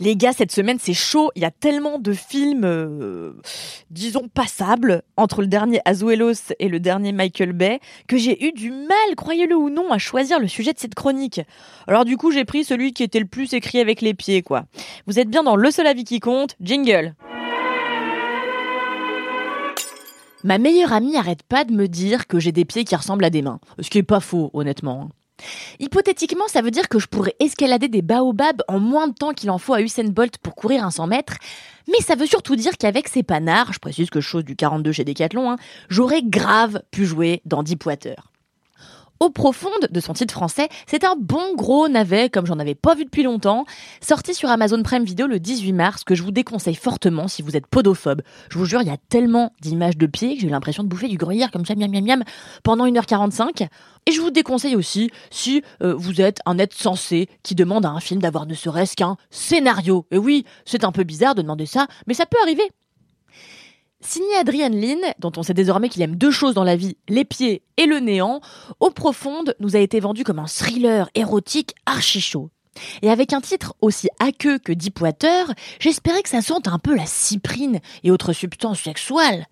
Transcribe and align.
Les 0.00 0.16
gars, 0.16 0.32
cette 0.32 0.52
semaine, 0.52 0.78
c'est 0.80 0.94
chaud. 0.94 1.30
Il 1.34 1.42
y 1.42 1.44
a 1.44 1.50
tellement 1.50 1.98
de 1.98 2.12
films, 2.12 2.64
euh, 2.64 3.32
disons, 3.90 4.28
passables 4.32 5.02
entre 5.16 5.40
le 5.40 5.48
dernier 5.48 5.80
Azuelos 5.84 6.52
et 6.58 6.68
le 6.68 6.80
dernier 6.80 7.12
Michael 7.12 7.52
Bay 7.52 7.80
que 8.06 8.16
j'ai 8.16 8.46
eu 8.46 8.52
du 8.52 8.70
mal, 8.70 9.16
croyez-le 9.16 9.56
ou 9.56 9.70
non, 9.70 9.92
à 9.92 9.98
choisir 9.98 10.38
le 10.38 10.48
sujet 10.48 10.72
de 10.72 10.78
cette 10.78 10.94
chronique. 10.94 11.40
Alors 11.86 12.04
du 12.04 12.16
coup, 12.16 12.30
j'ai 12.30 12.44
pris 12.44 12.64
celui 12.64 12.92
qui 12.92 13.02
était 13.02 13.20
le 13.20 13.26
plus 13.26 13.52
écrit 13.52 13.80
avec 13.80 14.00
les 14.00 14.14
pieds, 14.14 14.42
quoi. 14.42 14.64
Vous 15.06 15.18
êtes 15.18 15.28
bien 15.28 15.42
dans 15.42 15.56
Le 15.56 15.70
seul 15.70 15.86
avis 15.86 16.04
qui 16.04 16.20
compte, 16.20 16.56
jingle. 16.60 17.14
Ma 20.44 20.58
meilleure 20.58 20.92
amie 20.92 21.16
arrête 21.16 21.42
pas 21.42 21.64
de 21.64 21.72
me 21.72 21.88
dire 21.88 22.28
que 22.28 22.38
j'ai 22.38 22.52
des 22.52 22.64
pieds 22.64 22.84
qui 22.84 22.94
ressemblent 22.94 23.24
à 23.24 23.30
des 23.30 23.42
mains. 23.42 23.58
Ce 23.80 23.90
qui 23.90 23.98
est 23.98 24.04
pas 24.04 24.20
faux, 24.20 24.50
honnêtement. 24.54 25.08
Hypothétiquement, 25.78 26.48
ça 26.48 26.62
veut 26.62 26.70
dire 26.70 26.88
que 26.88 26.98
je 26.98 27.06
pourrais 27.06 27.34
escalader 27.40 27.88
des 27.88 28.02
baobabs 28.02 28.62
en 28.68 28.78
moins 28.78 29.08
de 29.08 29.14
temps 29.14 29.32
qu'il 29.32 29.50
en 29.50 29.58
faut 29.58 29.74
à 29.74 29.80
Usain 29.80 30.08
Bolt 30.08 30.38
pour 30.38 30.54
courir 30.54 30.84
un 30.84 30.90
100 30.90 31.06
mètres, 31.06 31.36
mais 31.88 32.00
ça 32.00 32.14
veut 32.14 32.26
surtout 32.26 32.56
dire 32.56 32.76
qu'avec 32.78 33.08
ces 33.08 33.22
panards, 33.22 33.72
je 33.72 33.78
précise 33.78 34.10
que 34.10 34.20
je 34.20 34.28
chose 34.28 34.44
du 34.44 34.56
42 34.56 34.92
chez 34.92 35.04
Decathlon, 35.04 35.50
hein, 35.50 35.56
j'aurais 35.88 36.22
grave 36.22 36.82
pu 36.90 37.06
jouer 37.06 37.42
dans 37.44 37.62
Deepwater. 37.62 38.30
Au 39.20 39.30
profonde 39.30 39.88
de 39.90 40.00
son 40.00 40.12
titre 40.12 40.32
français, 40.32 40.68
c'est 40.86 41.02
un 41.02 41.16
bon 41.18 41.56
gros 41.56 41.88
navet 41.88 42.30
comme 42.30 42.46
j'en 42.46 42.60
avais 42.60 42.76
pas 42.76 42.94
vu 42.94 43.04
depuis 43.04 43.24
longtemps, 43.24 43.64
sorti 44.00 44.32
sur 44.32 44.48
Amazon 44.48 44.80
Prime 44.84 45.04
Video 45.04 45.26
le 45.26 45.40
18 45.40 45.72
mars 45.72 46.04
que 46.04 46.14
je 46.14 46.22
vous 46.22 46.30
déconseille 46.30 46.76
fortement 46.76 47.26
si 47.26 47.42
vous 47.42 47.56
êtes 47.56 47.66
podophobe. 47.66 48.22
Je 48.48 48.58
vous 48.58 48.64
jure, 48.64 48.80
il 48.80 48.86
y 48.86 48.92
a 48.92 48.96
tellement 49.08 49.52
d'images 49.60 49.96
de 49.96 50.06
pieds 50.06 50.36
que 50.36 50.42
j'ai 50.42 50.46
eu 50.46 50.50
l'impression 50.50 50.84
de 50.84 50.88
bouffer 50.88 51.08
du 51.08 51.18
gruyère 51.18 51.50
comme 51.50 51.66
ça 51.66 51.74
miam 51.74 51.90
miam 51.90 52.04
miam 52.04 52.22
pendant 52.62 52.86
1h45 52.86 53.66
et 54.06 54.12
je 54.12 54.20
vous 54.20 54.30
déconseille 54.30 54.76
aussi 54.76 55.10
si 55.30 55.62
euh, 55.82 55.94
vous 55.94 56.20
êtes 56.20 56.38
un 56.46 56.56
être 56.58 56.74
sensé 56.74 57.28
qui 57.42 57.56
demande 57.56 57.86
à 57.86 57.90
un 57.90 58.00
film 58.00 58.22
d'avoir 58.22 58.46
ne 58.46 58.54
serait-ce 58.54 58.94
qu'un 58.94 59.16
scénario. 59.30 60.06
Et 60.12 60.18
oui, 60.18 60.44
c'est 60.64 60.84
un 60.84 60.92
peu 60.92 61.02
bizarre 61.02 61.34
de 61.34 61.42
demander 61.42 61.66
ça, 61.66 61.88
mais 62.06 62.14
ça 62.14 62.24
peut 62.24 62.38
arriver. 62.42 62.70
Signé 64.00 64.36
Adrian 64.36 64.68
Lynn, 64.68 65.00
dont 65.18 65.32
on 65.36 65.42
sait 65.42 65.54
désormais 65.54 65.88
qu'il 65.88 66.02
aime 66.02 66.14
deux 66.14 66.30
choses 66.30 66.54
dans 66.54 66.62
la 66.62 66.76
vie, 66.76 66.96
les 67.08 67.24
pieds 67.24 67.62
et 67.76 67.86
le 67.86 67.98
néant, 67.98 68.40
Au 68.78 68.90
Profonde 68.90 69.56
nous 69.58 69.74
a 69.74 69.80
été 69.80 69.98
vendu 69.98 70.22
comme 70.22 70.38
un 70.38 70.46
thriller 70.46 71.10
érotique 71.16 71.74
archi 71.84 72.20
chaud. 72.20 72.50
Et 73.02 73.10
avec 73.10 73.32
un 73.32 73.40
titre 73.40 73.74
aussi 73.80 74.08
aqueux 74.20 74.58
que 74.58 74.72
Deepwater, 74.72 75.52
j'espérais 75.80 76.22
que 76.22 76.28
ça 76.28 76.42
sente 76.42 76.68
un 76.68 76.78
peu 76.78 76.94
la 76.94 77.06
cyprine 77.06 77.80
et 78.04 78.12
autres 78.12 78.32
substances 78.32 78.80
sexuelles. 78.80 79.46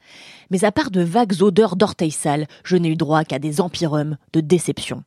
Mais 0.50 0.64
à 0.64 0.70
part 0.70 0.92
de 0.92 1.02
vagues 1.02 1.42
odeurs 1.42 1.74
d'orteils 1.74 2.12
sales, 2.12 2.46
je 2.62 2.76
n'ai 2.76 2.90
eu 2.90 2.96
droit 2.96 3.24
qu'à 3.24 3.40
des 3.40 3.60
empirums 3.60 4.16
de 4.32 4.40
déception. 4.40 5.02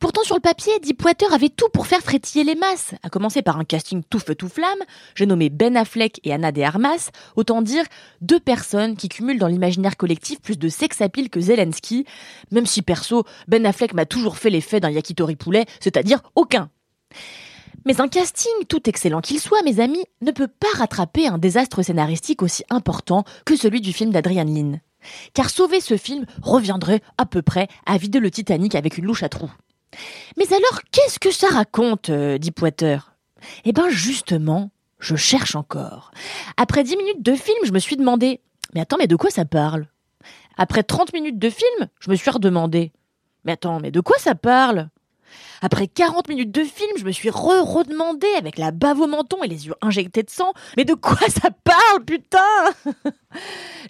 Pourtant, 0.00 0.22
sur 0.22 0.36
le 0.36 0.40
papier, 0.40 0.72
Deepwater 0.80 1.32
avait 1.32 1.48
tout 1.48 1.68
pour 1.72 1.86
faire 1.86 2.00
frétiller 2.00 2.44
les 2.44 2.54
masses, 2.54 2.94
à 3.02 3.10
commencer 3.10 3.42
par 3.42 3.58
un 3.58 3.64
casting 3.64 4.02
tout 4.08 4.18
feu 4.18 4.34
tout 4.34 4.48
flamme. 4.48 4.78
J'ai 5.14 5.26
nommé 5.26 5.50
Ben 5.50 5.76
Affleck 5.76 6.20
et 6.24 6.32
Anna 6.32 6.52
de 6.52 6.62
Armas, 6.62 7.10
autant 7.36 7.62
dire 7.62 7.84
deux 8.20 8.40
personnes 8.40 8.96
qui 8.96 9.08
cumulent 9.08 9.38
dans 9.38 9.48
l'imaginaire 9.48 9.96
collectif 9.96 10.40
plus 10.40 10.58
de 10.58 10.68
sex 10.68 10.98
que 11.30 11.40
Zelensky, 11.40 12.04
même 12.50 12.66
si 12.66 12.82
perso, 12.82 13.24
Ben 13.46 13.64
Affleck 13.66 13.94
m'a 13.94 14.06
toujours 14.06 14.36
fait 14.36 14.50
l'effet 14.50 14.80
d'un 14.80 14.90
yakitori 14.90 15.36
poulet, 15.36 15.66
c'est-à-dire 15.80 16.20
aucun. 16.34 16.70
Mais 17.84 18.00
un 18.00 18.08
casting, 18.08 18.52
tout 18.68 18.88
excellent 18.88 19.20
qu'il 19.20 19.40
soit, 19.40 19.62
mes 19.62 19.80
amis, 19.80 20.04
ne 20.20 20.30
peut 20.30 20.48
pas 20.48 20.68
rattraper 20.76 21.26
un 21.26 21.38
désastre 21.38 21.82
scénaristique 21.82 22.42
aussi 22.42 22.64
important 22.70 23.24
que 23.44 23.56
celui 23.56 23.80
du 23.80 23.92
film 23.92 24.10
d'Adrian 24.10 24.44
Lynn. 24.44 24.80
Car 25.34 25.50
sauver 25.50 25.80
ce 25.80 25.96
film 25.96 26.24
reviendrait 26.42 27.00
à 27.16 27.26
peu 27.26 27.42
près 27.42 27.68
à 27.86 27.98
vider 27.98 28.20
le 28.20 28.30
Titanic 28.30 28.74
avec 28.74 28.98
une 28.98 29.06
louche 29.06 29.22
à 29.22 29.28
trous. 29.28 29.52
Mais 30.36 30.46
alors, 30.52 30.82
qu'est-ce 30.90 31.18
que 31.18 31.30
ça 31.30 31.48
raconte, 31.48 32.10
euh, 32.10 32.38
Deepwater 32.38 33.16
Eh 33.64 33.72
ben 33.72 33.88
justement, 33.88 34.70
je 34.98 35.16
cherche 35.16 35.54
encore. 35.54 36.10
Après 36.56 36.84
dix 36.84 36.96
minutes 36.96 37.22
de 37.22 37.34
film, 37.34 37.58
je 37.64 37.72
me 37.72 37.78
suis 37.78 37.96
demandé 37.96 38.40
Mais 38.74 38.80
attends, 38.80 38.98
mais 38.98 39.06
de 39.06 39.16
quoi 39.16 39.30
ça 39.30 39.44
parle? 39.44 39.86
Après 40.56 40.82
trente 40.82 41.12
minutes 41.12 41.38
de 41.38 41.50
film, 41.50 41.88
je 42.00 42.10
me 42.10 42.16
suis 42.16 42.30
redemandé 42.30 42.92
Mais 43.44 43.52
attends, 43.52 43.80
mais 43.80 43.90
de 43.90 44.00
quoi 44.00 44.18
ça 44.18 44.34
parle? 44.34 44.90
Après 45.60 45.88
40 45.88 46.28
minutes 46.28 46.52
de 46.52 46.62
film, 46.62 46.90
je 46.96 47.04
me 47.04 47.10
suis 47.10 47.30
re-redemandé 47.30 48.28
avec 48.38 48.58
la 48.58 48.70
bave 48.70 49.00
au 49.00 49.06
menton 49.06 49.42
et 49.42 49.48
les 49.48 49.66
yeux 49.66 49.74
injectés 49.82 50.22
de 50.22 50.30
sang. 50.30 50.52
Mais 50.76 50.84
de 50.84 50.94
quoi 50.94 51.18
ça 51.28 51.50
parle, 51.64 52.04
putain? 52.04 52.38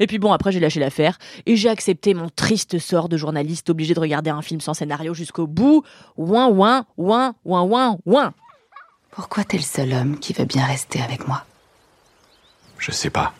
Et 0.01 0.07
puis 0.07 0.19
bon, 0.19 0.33
après 0.33 0.53
j'ai 0.53 0.61
lâché 0.61 0.81
l'affaire 0.81 1.19
et 1.47 1.57
j'ai 1.57 1.69
accepté 1.69 2.15
mon 2.15 2.29
triste 2.29 2.79
sort 2.79 3.09
de 3.09 3.17
journaliste 3.17 3.71
obligé 3.71 3.95
de 3.95 4.01
regarder 4.01 4.31
un 4.31 4.43
film 4.43 4.61
sans 4.61 4.75
scénario 4.75 5.15
jusqu'au 5.15 5.47
bout. 5.47 5.83
Ouin, 6.17 6.49
ouin, 6.49 6.87
ouin, 6.97 7.35
ouin, 7.45 7.63
ouin, 7.63 7.99
ouin. 8.07 8.35
Pourquoi 9.11 9.45
t'es 9.45 9.57
le 9.57 9.63
seul 9.63 9.93
homme 9.93 10.19
qui 10.19 10.33
veut 10.33 10.45
bien 10.45 10.65
rester 10.65 11.01
avec 11.03 11.27
moi? 11.27 11.45
Je 12.79 12.93
sais 12.93 13.11
pas. 13.11 13.35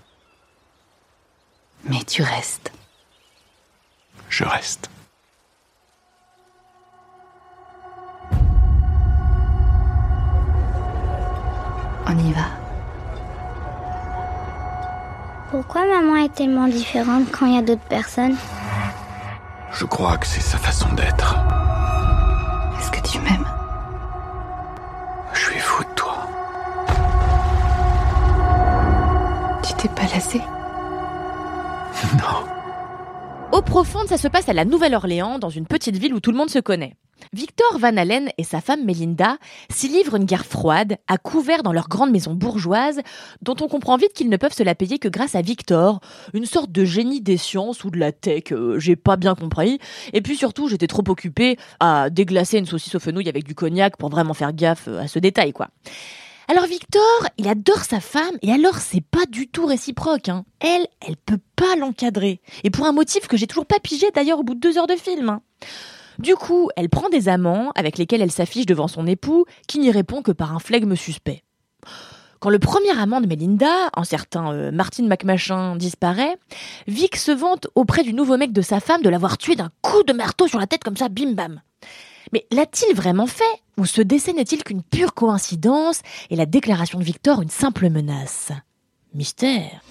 Mais 1.85 2.03
tu 2.05 2.23
restes. 2.23 2.73
Je 4.29 4.45
reste. 4.45 4.91
On 12.07 12.19
y 12.19 12.33
va. 12.33 12.58
Pourquoi 15.51 15.87
maman 15.87 16.17
est 16.17 16.35
tellement 16.35 16.69
différente 16.69 17.31
quand 17.33 17.47
il 17.47 17.55
y 17.55 17.59
a 17.59 17.63
d'autres 17.63 17.89
personnes 17.89 18.37
Je 19.73 19.87
crois 19.87 20.19
que 20.19 20.27
c'est 20.27 20.43
sa 20.43 20.59
façon 20.59 20.93
d'être. 20.93 21.37
Est-ce 22.79 22.91
que 22.91 23.01
tu 23.09 23.19
m'aimes? 23.21 23.47
Je 25.33 25.41
suis 25.41 25.59
fou 25.59 25.83
de 25.85 25.95
toi. 25.95 26.17
Tu 29.63 29.73
t'es 29.75 29.89
pas 29.89 30.03
lassé 30.15 30.39
Non. 32.19 32.45
Au 33.53 33.63
profonde, 33.63 34.09
ça 34.09 34.19
se 34.19 34.29
passe 34.29 34.51
à 34.51 34.53
la 34.53 34.67
Nouvelle-Orléans, 34.67 35.39
dans 35.39 35.49
une 35.49 35.67
petite 35.67 35.97
ville 35.97 36.13
où 36.13 36.21
tout 36.21 36.31
le 36.31 36.37
monde 36.37 36.51
se 36.51 36.59
connaît. 36.59 36.95
Victor 37.33 37.79
Van 37.79 37.97
Allen 37.97 38.31
et 38.39 38.45
sa 38.45 38.61
femme 38.61 38.85
Melinda 38.85 39.37
s'y 39.71 39.89
livrent 39.89 40.17
une 40.17 40.25
guerre 40.25 40.47
froide, 40.47 40.97
à 41.07 41.19
couvert 41.19 41.63
dans 41.63 41.73
leur 41.73 41.89
grande 41.89 42.11
maison 42.11 42.35
bourgeoise, 42.35 43.01
dont 43.43 43.57
on 43.61 43.69
comprend 43.69 43.97
vite 43.97 44.13
qu'ils 44.13 44.29
ne 44.29 44.37
peuvent 44.37 44.53
se 44.53 44.63
la 44.63 44.75
payer 44.75 44.99
que 44.99 45.09
grâce 45.09 45.35
à 45.35 45.43
Victor, 45.43 46.01
une 46.35 46.47
sorte 46.47 46.73
de 46.73 46.85
génie 46.85 47.21
des 47.21 47.37
sciences 47.37 47.85
ou 47.85 47.91
de 47.91 47.99
la 47.99 48.13
tech, 48.13 48.53
euh, 48.53 48.79
j'ai 48.79 48.97
pas 48.97 49.17
bien 49.17 49.35
compris. 49.35 49.79
Et 50.13 50.21
puis 50.21 50.37
surtout, 50.37 50.69
j'étais 50.69 50.87
trop 50.87 51.05
occupée 51.09 51.59
à 51.81 52.11
déglacer 52.11 52.59
une 52.59 52.67
saucisse 52.67 52.95
au 52.95 53.01
fenouil 53.01 53.29
avec 53.29 53.45
du 53.45 53.55
cognac 53.55 53.97
pour 53.97 54.09
vraiment 54.09 54.35
faire 54.35 54.53
gaffe 54.53 54.89
euh, 54.89 55.01
à 55.01 55.09
ce 55.09 55.19
détail, 55.19 55.53
quoi. 55.53 55.69
Alors 56.51 56.65
Victor, 56.65 57.03
il 57.37 57.47
adore 57.47 57.85
sa 57.85 58.01
femme 58.01 58.39
et 58.41 58.51
alors 58.51 58.79
c'est 58.79 59.03
pas 59.03 59.27
du 59.29 59.49
tout 59.49 59.67
réciproque. 59.67 60.31
Hein. 60.31 60.47
Elle, 60.61 60.87
elle 61.07 61.19
peut 61.19 61.41
pas 61.57 61.77
l'encadrer. 61.77 62.41
Et 62.65 62.71
pour 62.71 62.87
un 62.87 62.93
motif 62.93 63.29
que 63.29 63.37
j'ai 63.37 63.47
toujours 63.47 63.67
pas 63.67 63.79
pigé 63.81 64.07
d'ailleurs 64.15 64.39
au 64.39 64.45
bout 64.45 64.55
de 64.55 64.61
deux 64.61 64.79
heures 64.79 64.87
de 64.87 64.97
film. 64.97 65.29
Hein. 65.29 65.43
Du 66.19 66.35
coup, 66.35 66.69
elle 66.77 66.89
prend 66.89 67.09
des 67.09 67.29
amants 67.29 67.71
avec 67.77 67.97
lesquels 67.97 68.23
elle 68.23 68.33
s'affiche 68.33 68.67
devant 68.67 68.89
son 68.89 69.07
époux, 69.07 69.45
qui 69.69 69.79
n'y 69.79 69.91
répond 69.91 70.23
que 70.23 70.33
par 70.33 70.55
un 70.55 70.59
flegme 70.59 70.97
suspect. 70.97 71.45
Quand 72.41 72.51
le 72.51 72.59
premier 72.59 72.97
amant 72.99 73.21
de 73.21 73.27
Melinda, 73.27 73.91
un 73.97 74.05
certain 74.05 74.53
euh, 74.53 74.71
Martin 74.71 75.07
McMachin, 75.07 75.77
disparaît, 75.77 76.37
Vic 76.87 77.17
se 77.17 77.33
vante 77.33 77.67
auprès 77.75 78.05
du 78.05 78.15
nouveau 78.15 78.37
mec 78.37 78.53
de 78.53 78.63
sa 78.63 78.79
femme 78.79 79.03
de 79.03 79.09
l'avoir 79.09 79.39
tué 79.39 79.57
d'un 79.57 79.71
coup 79.83 80.03
de 80.05 80.13
marteau 80.13 80.47
sur 80.47 80.61
la 80.61 80.67
tête 80.67 80.85
comme 80.85 80.97
ça, 80.97 81.09
bim 81.09 81.33
bam. 81.33 81.61
Mais 82.33 82.47
l'a-t-il 82.53 82.95
vraiment 82.95 83.27
fait 83.27 83.45
Ou 83.77 83.87
ce 83.87 84.03
décès 84.03 84.33
n'est-il 84.33 84.63
qu'une 84.63 84.83
pure 84.83 85.15
coïncidence 85.15 86.03
et 86.31 86.37
la 86.37 86.47
déclaration 86.47 86.99
de 86.99 87.05
Victor 87.05 87.43
une 87.43 87.51
simple 87.51 87.91
menace? 87.91 88.53
Mystère. 89.15 89.83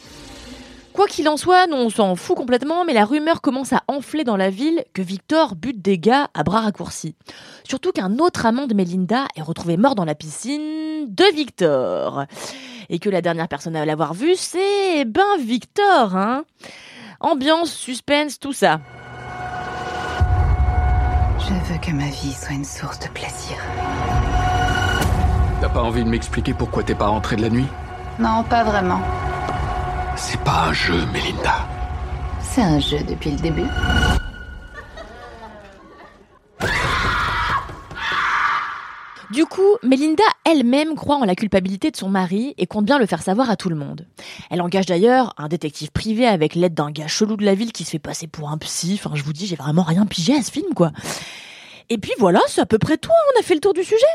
Quoi 0.97 1.05
qu'il 1.05 1.29
en 1.29 1.37
soit, 1.37 1.67
non, 1.67 1.77
on 1.77 1.89
s'en 1.91 2.15
fout 2.15 2.35
complètement, 2.35 2.83
mais 2.83 2.93
la 2.93 3.05
rumeur 3.05 3.41
commence 3.41 3.71
à 3.71 3.83
enfler 3.87 4.23
dans 4.23 4.35
la 4.35 4.49
ville 4.49 4.83
que 4.95 5.03
Victor 5.03 5.55
bute 5.55 5.79
des 5.79 5.99
gars 5.99 6.27
à 6.33 6.41
bras 6.41 6.61
raccourcis. 6.61 7.15
Surtout 7.63 7.91
qu'un 7.91 8.17
autre 8.17 8.47
amant 8.47 8.65
de 8.65 8.73
Melinda 8.73 9.27
est 9.35 9.43
retrouvé 9.43 9.77
mort 9.77 9.93
dans 9.93 10.05
la 10.05 10.15
piscine 10.15 11.05
de 11.05 11.35
Victor. 11.35 12.25
Et 12.89 12.97
que 12.97 13.11
la 13.11 13.21
dernière 13.21 13.47
personne 13.47 13.75
à 13.75 13.85
l'avoir 13.85 14.15
vu, 14.15 14.33
c'est 14.35 15.05
ben 15.05 15.37
Victor, 15.39 16.15
hein. 16.15 16.45
Ambiance, 17.19 17.71
suspense, 17.71 18.39
tout 18.39 18.53
ça. 18.53 18.79
Je 21.37 21.71
veux 21.71 21.79
que 21.79 21.91
ma 21.91 22.09
vie 22.09 22.33
soit 22.33 22.55
une 22.55 22.65
source 22.65 22.97
de 23.01 23.09
plaisir. 23.09 23.55
T'as 25.61 25.69
pas 25.69 25.83
envie 25.83 26.03
de 26.03 26.09
m'expliquer 26.09 26.55
pourquoi 26.55 26.81
t'es 26.81 26.95
pas 26.95 27.05
rentré 27.05 27.35
de 27.35 27.43
la 27.43 27.49
nuit? 27.49 27.67
Non, 28.17 28.43
pas 28.49 28.63
vraiment. 28.63 28.99
C'est 30.17 30.39
pas 30.41 30.69
un 30.69 30.73
jeu, 30.73 31.05
Melinda. 31.13 31.67
C'est 32.41 32.61
un 32.61 32.79
jeu 32.79 32.97
depuis 33.07 33.31
le 33.31 33.37
début. 33.37 33.67
Du 39.31 39.45
coup, 39.45 39.77
Melinda 39.83 40.23
elle-même 40.43 40.95
croit 40.95 41.17
en 41.17 41.25
la 41.25 41.35
culpabilité 41.35 41.91
de 41.91 41.97
son 41.97 42.09
mari 42.09 42.55
et 42.57 42.65
compte 42.65 42.85
bien 42.85 42.97
le 42.97 43.05
faire 43.05 43.21
savoir 43.21 43.51
à 43.51 43.55
tout 43.55 43.69
le 43.69 43.75
monde. 43.75 44.07
Elle 44.49 44.61
engage 44.63 44.87
d'ailleurs 44.87 45.35
un 45.37 45.47
détective 45.47 45.91
privé 45.91 46.25
avec 46.25 46.55
l'aide 46.55 46.73
d'un 46.73 46.89
gars 46.89 47.07
chelou 47.07 47.37
de 47.37 47.45
la 47.45 47.53
ville 47.53 47.71
qui 47.71 47.83
se 47.83 47.91
fait 47.91 47.99
passer 47.99 48.25
pour 48.25 48.49
un 48.49 48.57
psy. 48.57 48.99
Enfin, 48.99 49.15
je 49.15 49.23
vous 49.23 49.33
dis, 49.33 49.45
j'ai 49.45 49.55
vraiment 49.55 49.83
rien 49.83 50.07
pigé 50.07 50.33
à 50.33 50.41
ce 50.41 50.51
film, 50.51 50.73
quoi. 50.73 50.91
Et 51.89 51.99
puis 51.99 52.13
voilà, 52.17 52.39
c'est 52.47 52.61
à 52.61 52.65
peu 52.65 52.79
près 52.79 52.97
tout, 52.97 53.11
hein, 53.11 53.31
on 53.35 53.39
a 53.39 53.43
fait 53.43 53.53
le 53.53 53.61
tour 53.61 53.73
du 53.73 53.83
sujet. 53.83 54.05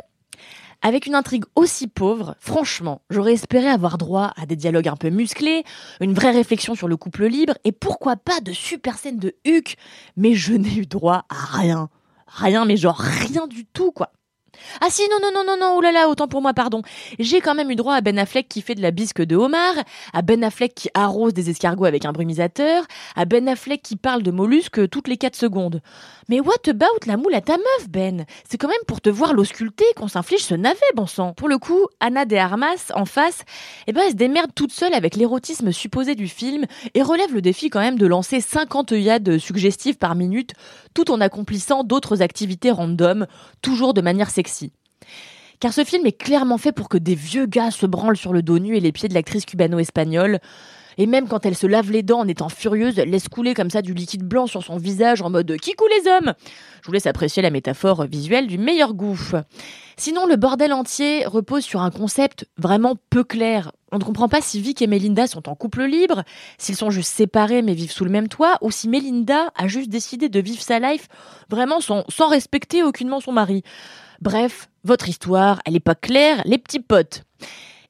Avec 0.84 1.06
une 1.06 1.14
intrigue 1.14 1.44
aussi 1.55 1.87
pauvre, 1.87 2.34
franchement, 2.40 3.02
j'aurais 3.08 3.34
espéré 3.34 3.69
avoir 3.69 3.99
droit 3.99 4.32
à 4.37 4.46
des 4.46 4.56
dialogues 4.56 4.88
un 4.88 4.96
peu 4.96 5.11
musclés, 5.11 5.62
une 6.00 6.12
vraie 6.12 6.32
réflexion 6.32 6.75
sur 6.75 6.88
le 6.88 6.96
couple 6.96 7.26
libre, 7.26 7.55
et 7.62 7.70
pourquoi 7.70 8.17
pas 8.17 8.40
de 8.40 8.52
super 8.52 8.99
scènes 8.99 9.20
de 9.20 9.37
Huck, 9.46 9.76
mais 10.17 10.34
je 10.34 10.55
n'ai 10.55 10.75
eu 10.75 10.87
droit 10.87 11.25
à 11.29 11.56
rien. 11.56 11.88
Rien, 12.26 12.64
mais 12.64 12.76
genre 12.76 12.99
rien 12.99 13.46
du 13.46 13.64
tout, 13.64 13.93
quoi. 13.93 14.11
Ah 14.81 14.88
si, 14.90 15.02
non, 15.10 15.19
non, 15.22 15.31
non, 15.32 15.44
non, 15.44 15.56
non, 15.58 15.75
oh 15.76 15.81
là 15.81 15.93
là, 15.93 16.08
autant 16.08 16.28
pour 16.28 16.43
moi, 16.43 16.52
pardon. 16.54 16.82
J'ai 17.19 17.40
quand 17.40 17.54
même 17.54 17.70
eu 17.70 17.76
droit 17.76 17.94
à 17.94 18.00
Ben 18.00 18.19
Affleck 18.19 18.49
qui 18.49 18.62
fait 18.62 18.75
de 18.75 18.82
la 18.82 18.90
bisque 18.90 19.22
de 19.22 19.37
homard, 19.37 19.75
à 20.12 20.22
Ben 20.22 20.43
Affleck 20.44 20.75
qui 20.75 20.88
arrose 20.94 21.34
des 21.34 21.50
escargots 21.50 21.84
avec 21.84 22.04
un 22.04 22.12
brumisateur, 22.12 22.84
à 23.16 23.25
Ben 23.25 23.49
Affleck 23.49 23.82
qui 23.82 23.96
parle 23.96 24.22
de 24.22 24.31
mollusques 24.31 24.88
toutes 24.90 25.08
les 25.08 25.16
4 25.16 25.37
secondes. 25.37 25.81
Mais 26.28 26.40
what 26.40 26.69
about 26.69 27.06
la 27.06 27.16
moule 27.16 27.34
à 27.34 27.40
ta 27.40 27.56
meuf, 27.56 27.88
Ben? 27.88 28.25
C'est 28.49 28.58
quand 28.58 28.69
même 28.69 28.76
pour 28.87 29.00
te 29.00 29.10
voir 29.10 29.34
l'ausculter 29.34 29.84
qu'on 29.96 30.08
s'inflige 30.08 30.44
ce 30.44 30.55
navet, 30.55 30.78
bon 30.94 31.06
sang. 31.06 31.32
Pour 31.32 31.48
le 31.48 31.58
coup, 31.58 31.87
Anna 32.00 32.25
de 32.25 32.37
Armas, 32.37 32.93
en 32.94 33.05
face, 33.05 33.43
eh 33.87 33.93
ben, 33.93 34.02
elle 34.05 34.12
se 34.12 34.16
démerde 34.16 34.50
toute 34.55 34.72
seule 34.72 34.94
avec 34.94 35.16
l'érotisme 35.16 35.72
supposé 35.72 36.14
du 36.14 36.28
film 36.28 36.66
et 36.94 37.02
relève 37.02 37.34
le 37.34 37.43
défi 37.43 37.70
quand 37.70 37.81
même 37.81 37.98
de 37.98 38.06
lancer 38.06 38.40
50 38.40 38.93
œillades 38.93 39.38
suggestives 39.38 39.96
par 39.96 40.14
minute, 40.14 40.52
tout 40.94 41.10
en 41.10 41.20
accomplissant 41.20 41.84
d'autres 41.84 42.22
activités 42.22 42.70
random, 42.70 43.26
toujours 43.60 43.94
de 43.94 44.00
manière 44.00 44.31
Car 45.60 45.72
ce 45.72 45.84
film 45.84 46.04
est 46.06 46.12
clairement 46.12 46.58
fait 46.58 46.72
pour 46.72 46.88
que 46.88 46.98
des 46.98 47.14
vieux 47.14 47.46
gars 47.46 47.70
se 47.70 47.86
branlent 47.86 48.16
sur 48.16 48.32
le 48.32 48.42
dos 48.42 48.58
nu 48.58 48.76
et 48.76 48.80
les 48.80 48.90
pieds 48.90 49.08
de 49.08 49.14
l'actrice 49.14 49.44
cubano-espagnole. 49.46 50.40
Et 50.98 51.06
même 51.06 51.28
quand 51.28 51.46
elle 51.46 51.56
se 51.56 51.66
lave 51.66 51.90
les 51.90 52.02
dents 52.02 52.20
en 52.20 52.28
étant 52.28 52.48
furieuse, 52.48 52.96
laisse 52.96 53.28
couler 53.28 53.54
comme 53.54 53.70
ça 53.70 53.80
du 53.80 53.94
liquide 53.94 54.24
blanc 54.24 54.46
sur 54.46 54.62
son 54.62 54.76
visage 54.76 55.22
en 55.22 55.30
mode 55.30 55.56
Qui 55.58 55.74
coule 55.74 55.88
les 56.02 56.10
hommes? 56.10 56.34
Je 56.82 56.86
vous 56.86 56.92
laisse 56.92 57.06
apprécier 57.06 57.42
la 57.42 57.50
métaphore 57.50 58.04
visuelle 58.06 58.46
du 58.46 58.58
meilleur 58.58 58.92
goût. 58.92 59.18
Sinon, 59.96 60.26
le 60.26 60.36
bordel 60.36 60.72
entier 60.72 61.24
repose 61.26 61.64
sur 61.64 61.80
un 61.80 61.90
concept 61.90 62.46
vraiment 62.58 62.96
peu 63.10 63.24
clair. 63.24 63.72
On 63.92 63.98
ne 63.98 64.04
comprend 64.04 64.28
pas 64.28 64.40
si 64.40 64.58
Vic 64.58 64.80
et 64.80 64.86
Melinda 64.86 65.26
sont 65.26 65.50
en 65.50 65.54
couple 65.54 65.84
libre, 65.84 66.24
s'ils 66.56 66.76
sont 66.76 66.90
juste 66.90 67.12
séparés 67.12 67.60
mais 67.60 67.74
vivent 67.74 67.92
sous 67.92 68.04
le 68.04 68.10
même 68.10 68.28
toit, 68.28 68.56
ou 68.62 68.70
si 68.70 68.88
Melinda 68.88 69.52
a 69.54 69.68
juste 69.68 69.90
décidé 69.90 70.30
de 70.30 70.40
vivre 70.40 70.62
sa 70.62 70.78
life 70.78 71.08
vraiment 71.50 71.80
sans, 71.80 72.04
sans 72.08 72.28
respecter 72.28 72.82
aucunement 72.82 73.20
son 73.20 73.32
mari. 73.32 73.62
Bref, 74.22 74.70
votre 74.82 75.10
histoire, 75.10 75.60
elle 75.66 75.76
est 75.76 75.80
pas 75.80 75.94
claire, 75.94 76.40
les 76.46 76.56
petits 76.56 76.80
potes. 76.80 77.24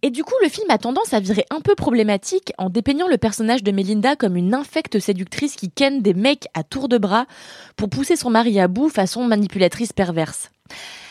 Et 0.04 0.10
du 0.10 0.24
coup, 0.24 0.34
le 0.42 0.48
film 0.48 0.68
a 0.70 0.78
tendance 0.78 1.14
à 1.14 1.20
virer 1.20 1.46
un 1.50 1.60
peu 1.60 1.76
problématique 1.76 2.52
en 2.58 2.68
dépeignant 2.68 3.06
le 3.06 3.18
personnage 3.18 3.62
de 3.62 3.70
Melinda 3.70 4.16
comme 4.16 4.36
une 4.36 4.54
infecte 4.54 4.98
séductrice 4.98 5.54
qui 5.54 5.70
ken 5.70 6.02
des 6.02 6.14
mecs 6.14 6.48
à 6.54 6.64
tour 6.64 6.88
de 6.88 6.98
bras 6.98 7.26
pour 7.76 7.88
pousser 7.88 8.16
son 8.16 8.30
mari 8.30 8.58
à 8.58 8.66
bout 8.66 8.88
façon 8.88 9.24
manipulatrice 9.24 9.92
perverse. 9.92 10.50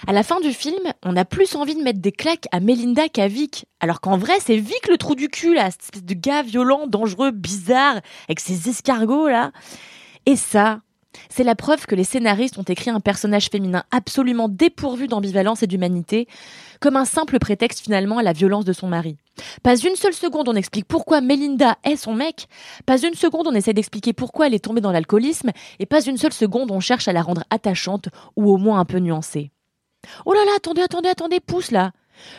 À 0.07 0.13
la 0.13 0.23
fin 0.23 0.39
du 0.39 0.51
film, 0.51 0.79
on 1.03 1.15
a 1.15 1.25
plus 1.25 1.55
envie 1.55 1.75
de 1.75 1.81
mettre 1.83 1.99
des 1.99 2.11
claques 2.11 2.47
à 2.51 2.59
Melinda 2.59 3.07
qu'à 3.07 3.27
Vic, 3.27 3.65
alors 3.79 4.01
qu'en 4.01 4.17
vrai, 4.17 4.33
c'est 4.39 4.57
Vic 4.57 4.87
le 4.89 4.97
trou 4.97 5.13
du 5.13 5.29
cul, 5.29 5.53
là, 5.53 5.69
cette 5.69 5.83
espèce 5.83 6.03
de 6.03 6.13
gars 6.15 6.41
violent, 6.41 6.87
dangereux, 6.87 7.31
bizarre, 7.31 8.01
avec 8.27 8.39
ses 8.39 8.67
escargots, 8.69 9.27
là. 9.27 9.51
Et 10.25 10.35
ça, 10.35 10.81
c'est 11.29 11.43
la 11.43 11.55
preuve 11.55 11.85
que 11.85 11.95
les 11.95 12.03
scénaristes 12.03 12.57
ont 12.57 12.63
écrit 12.63 12.89
un 12.89 12.99
personnage 12.99 13.49
féminin 13.49 13.83
absolument 13.91 14.49
dépourvu 14.49 15.07
d'ambivalence 15.07 15.63
et 15.63 15.67
d'humanité, 15.67 16.27
comme 16.79 16.95
un 16.95 17.05
simple 17.05 17.39
prétexte 17.39 17.81
finalement 17.81 18.17
à 18.17 18.23
la 18.23 18.33
violence 18.33 18.65
de 18.65 18.73
son 18.73 18.87
mari. 18.87 19.17
Pas 19.63 19.77
une 19.77 19.95
seule 19.95 20.13
seconde 20.13 20.49
on 20.49 20.55
explique 20.55 20.87
pourquoi 20.87 21.21
Melinda 21.21 21.77
est 21.83 21.95
son 21.95 22.13
mec, 22.13 22.47
pas 22.85 23.01
une 23.01 23.13
seconde 23.13 23.47
on 23.47 23.55
essaie 23.55 23.73
d'expliquer 23.73 24.13
pourquoi 24.13 24.47
elle 24.47 24.53
est 24.53 24.63
tombée 24.63 24.81
dans 24.81 24.91
l'alcoolisme, 24.91 25.51
et 25.79 25.85
pas 25.85 26.03
une 26.03 26.17
seule 26.17 26.33
seconde 26.33 26.71
on 26.71 26.79
cherche 26.79 27.07
à 27.07 27.13
la 27.13 27.21
rendre 27.21 27.43
attachante 27.49 28.09
ou 28.35 28.51
au 28.51 28.57
moins 28.57 28.79
un 28.79 28.85
peu 28.85 28.99
nuancée. 28.99 29.51
Oh 30.25 30.33
là 30.33 30.43
là, 30.45 30.51
attendez, 30.57 30.81
attendez, 30.81 31.09
attendez, 31.09 31.39
pousse 31.39 31.71
là 31.71 31.91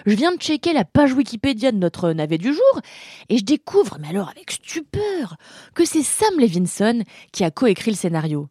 je 0.07 0.15
viens 0.15 0.33
de 0.33 0.41
checker 0.41 0.73
la 0.73 0.85
page 0.85 1.13
Wikipédia 1.13 1.73
de 1.73 1.79
notre 1.79 2.13
navet 2.13 2.39
du 2.39 2.53
jour 2.53 2.81
et 3.29 3.39
je 3.39 3.45
découvre, 3.45 3.99
mais 4.01 4.09
alors 4.09 4.29
avec 4.29 4.51
stupeur, 4.53 5.37
que 5.75 5.85
c'est 5.85 6.03
Sam 6.03 6.39
Levinson 6.39 7.03
qui 7.33 7.45
a 7.45 7.51
coécrit 7.51 7.91
le 7.91 7.97
scénario. 7.97 8.49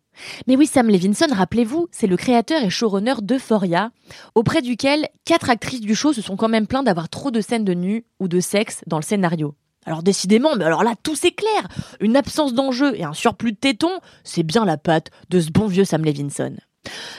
Mais 0.48 0.56
oui, 0.56 0.68
Sam 0.68 0.90
Levinson, 0.90 1.28
rappelez-vous, 1.32 1.88
c'est 1.92 2.08
le 2.08 2.18
créateur 2.18 2.64
et 2.64 2.70
showrunner 2.70 3.16
d'Euphoria, 3.22 3.92
auprès 4.36 4.62
duquel 4.62 5.08
quatre 5.26 5.50
actrices 5.50 5.82
du 5.82 5.96
show 5.96 6.14
se 6.14 6.22
sont 6.22 6.36
quand 6.36 6.50
même 6.50 6.68
plaintes 6.68 6.86
d'avoir 6.86 7.10
trop 7.10 7.32
de 7.32 7.42
scènes 7.42 7.66
de 7.66 7.74
nu 7.74 8.06
ou 8.20 8.28
de 8.28 8.40
sexe 8.40 8.82
dans 8.88 8.98
le 8.98 9.04
scénario. 9.04 9.56
Alors 9.86 10.04
décidément, 10.04 10.56
mais 10.56 10.66
alors 10.66 10.84
là, 10.84 10.94
tout 11.02 11.16
c'est 11.16 11.32
clair 11.32 11.68
Une 12.00 12.16
absence 12.16 12.54
d'enjeu 12.54 12.96
et 12.96 13.04
un 13.04 13.14
surplus 13.14 13.54
de 13.54 13.58
tétons, 13.58 14.00
c'est 14.24 14.44
bien 14.44 14.64
la 14.64 14.78
patte 14.78 15.08
de 15.30 15.40
ce 15.40 15.50
bon 15.50 15.68
vieux 15.68 15.86
Sam 15.86 16.06
Levinson. 16.06 16.56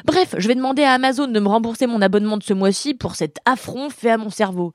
Bref, 0.05 0.35
je 0.39 0.49
vais 0.49 0.55
demander 0.55 0.83
à 0.83 0.93
Amazon 0.93 1.29
de 1.29 1.41
me 1.41 1.49
rembourser 1.49 1.87
mon 1.87 2.03
abonnement 2.03 2.37
de 2.37 2.43
ce 2.43 2.53
mois-ci 2.53 2.95
pour 2.95 3.15
cet 3.15 3.39
affront 3.45 3.91
fait 3.91 4.11
à 4.11 4.19
mon 4.19 4.31
cerveau. 4.31 4.73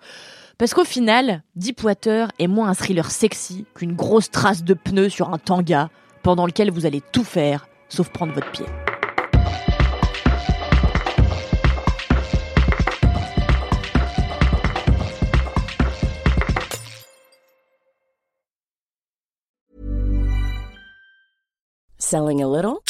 Parce 0.58 0.74
qu'au 0.74 0.86
final, 0.86 1.44
Deepwater 1.56 2.32
est 2.40 2.48
moins 2.48 2.70
un 2.70 2.74
thriller 2.74 3.12
sexy 3.12 3.66
qu'une 3.76 3.96
grosse 3.96 4.32
trace 4.32 4.64
de 4.64 4.74
pneus 4.74 5.10
sur 5.10 5.34
un 5.34 5.38
tanga 5.38 5.90
pendant 6.24 6.46
lequel 6.46 6.72
vous 6.72 6.86
allez 6.86 7.02
tout 7.12 7.24
faire 7.24 7.68
sauf 7.90 8.10
prendre 8.12 8.34
votre 8.34 8.52
pied. 8.52 8.66
Selling 22.00 22.42
a 22.42 22.48
little 22.48 22.84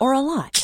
or 0.00 0.12
a 0.12 0.20
lot? 0.20 0.63